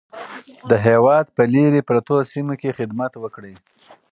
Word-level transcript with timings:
د 0.69 0.71
هېواد 0.87 1.25
په 1.35 1.43
لیرې 1.53 1.81
پرتو 1.89 2.15
سیمو 2.31 2.55
کې 2.61 2.75
خدمت 2.77 3.11
وکړئ. 3.17 3.53